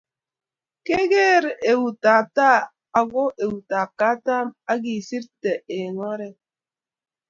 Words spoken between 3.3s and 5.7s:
eutab katam akisirte